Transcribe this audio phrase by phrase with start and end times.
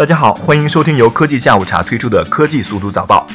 [0.00, 3.26] 大家好，欢迎收听由科技下午茶推出的科技速度早报。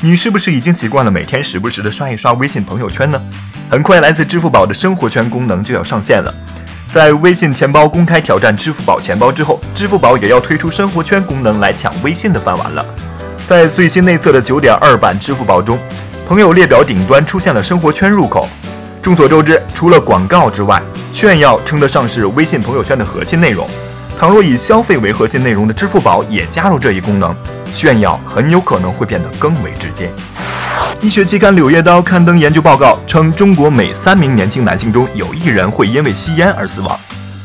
[0.00, 3.20] 你是不是已经习惯了每天时不时的刷一刷微信朋友圈呢？
[3.68, 6.34] 很快，来自支付宝的生活圈功能就要上线了。
[6.86, 12.82] 在微信钱包公开挑战支付宝钱包之后，支付宝也要推出生活圈功能来抢微信的饭碗了。
[13.46, 15.78] 在最新内测的九点二版支付宝中，
[16.26, 18.48] 朋友列表顶端出现了生活圈入口。
[19.02, 20.82] 众所周知，除了广告之外，
[21.12, 23.68] 炫耀称得上是微信朋友圈的核心内容。
[24.24, 27.36] 倘若以消费为核心内容的支付宝也加入这一功能，
[27.74, 30.08] 炫耀很有可能会变得更为直接。
[31.02, 36.98] 医学期刊《柳叶刀》刊登研究报告称，中国每三名年轻男性中有一人会因为吸烟而死亡。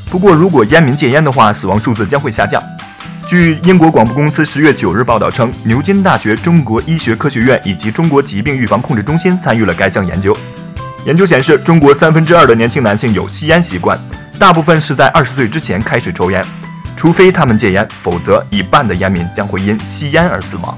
[0.10, 2.64] 不过，如果烟民戒烟的话，死亡数字将会下降。
[3.28, 10.34] 据英国广播公司十月九日报道称，牛津大学、中国医学科学院以及中国疾病预防控制中心参与了该项研究。
[11.06, 14.00] 研究显示，中国三分之二的年轻男性有吸烟习惯，
[14.40, 16.42] 大部分是在二十岁之前开始抽烟。
[17.00, 20.78] 除非他们戒烟，否则一半的烟民将会因吸烟而死亡。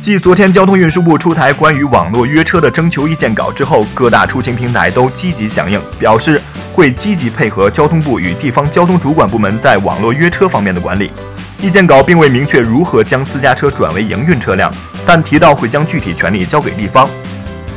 [0.00, 6.40] 继昨天交通运输部出台关于网络约车的征求意见稿之后，各大出行平台都积极响应，表示
[6.72, 11.10] 会积极配合交通部与地方交通主管部门在网络约车方面的管理。
[11.60, 14.72] 意见稿并未明确如何将私家车转为营运车辆，
[15.04, 17.06] 但提到会将具体权力交给地方。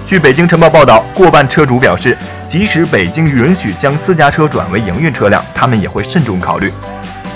[0.05, 6.71] 据北京晨报报道，过半车主表示，即使北京允许将私家车转为营运车辆，他们也会慎重考虑。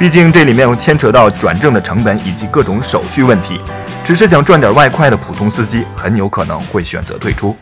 [0.03, 3.57] 毕竟这里面牵扯到转正的成本以及各种手续问题，
[4.03, 7.57] 只是想赚点外快的普通司机很有可能会选择退出。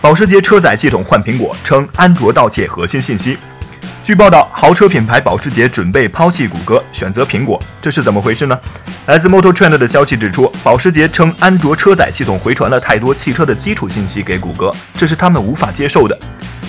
[0.00, 3.36] 保时捷车载系统换苹果，称安卓盗窃核心信息。
[4.02, 8.58] 据报道，豪车品牌保时捷准备抛弃谷歌，选择苹果，这是怎么回事呢？
[9.04, 16.18] 来自 Motor Trend 的消息指出，保时捷称安卓车载系统回传了太多汽车的基础信息给谷歌，这是他们无法接受的。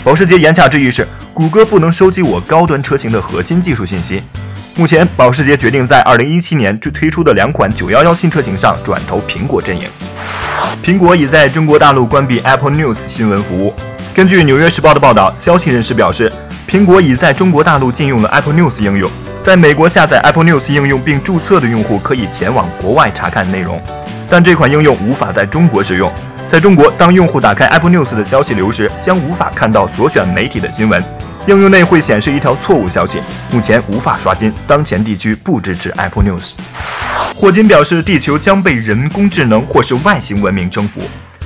[0.03, 4.22] 保时捷言下之意是，谷歌不能收集我高端车型的核心技术信息。
[4.77, 9.84] 目前，保时捷决定在2017年推出的两款911新车型上转投苹果阵营。
[10.81, 13.73] 苹果已在中国大陆关闭 Apple News 新闻服务。
[14.13, 16.31] 根据《纽约时报》的报道，消息人士表示，
[16.68, 19.12] 苹果已在中国大陆禁用了 Apple News 应用。
[19.44, 23.81] 在美国下载 Apple News 应用并注册的用户可以前往国外查看内容，
[24.29, 26.09] 但这款应用无法在中国使用。
[26.50, 31.03] 在中国，当用户打开 Apple News 的消息流时，将无法看到所选媒体的新闻。
[31.47, 33.19] 应用内会显示一条错误消息，
[33.52, 34.53] 目前无法刷新。
[34.68, 36.52] 当前地区不支持 Apple News。
[37.35, 41.02] 霍金表示，地球将被人工智能或是外星文明征服。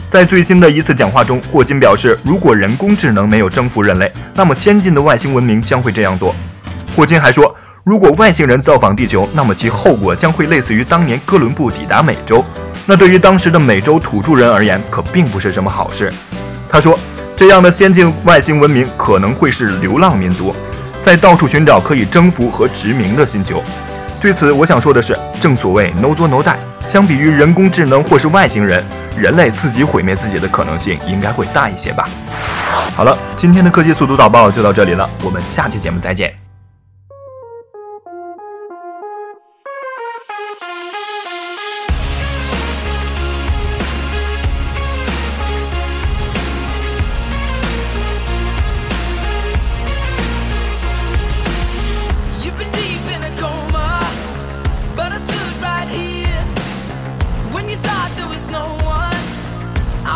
[0.10, 6.36] 在最新的一次讲话中，霍金表示，如果人工智能没有征服人类，那么先进的外星文明将会这样做。
[6.94, 12.44] 霍金还说，如果外星人造访地球，那么其后果将会类似于当年哥伦布抵达美洲。
[12.86, 16.12] 那对于当时的美洲土著人而言，可并不是什么好事。
[16.70, 17.00] 他说。
[17.38, 20.56] 这样的先进外星文明可能会是流浪民族，
[21.02, 23.62] 在到处寻找可以征服和殖民的星球。
[24.22, 26.56] 对此，我想说的是，正所谓 “no 作 no die”。
[26.82, 28.84] 相比于人工智能或是外星人，
[29.18, 32.08] 人类自己毁灭自己的可能性应该会大一些吧。
[32.96, 36.45] 好了，今天的科技速度导报就到这里了，我们下期节目再见。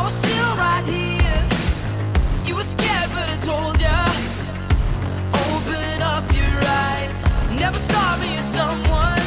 [0.09, 1.41] was still right here.
[2.45, 3.97] You were scared, but I told ya.
[5.49, 7.19] Open up your eyes.
[7.63, 9.23] Never saw me as someone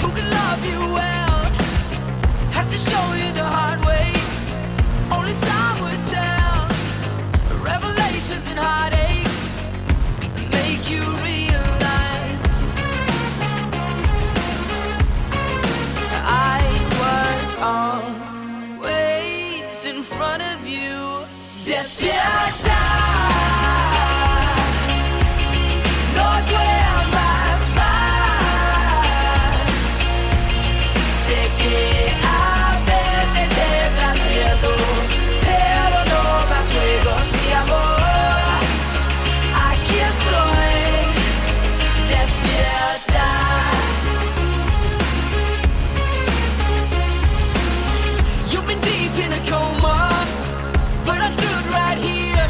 [0.00, 1.40] who could love you well.
[2.56, 3.06] Had to show
[48.86, 49.98] deep in a coma,
[51.04, 52.46] but I stood right here.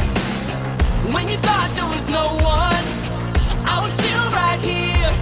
[1.15, 2.27] When you thought there was no
[2.61, 2.85] one,
[3.75, 5.13] I was still right here.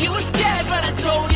[0.00, 1.35] You were scared, but I told you.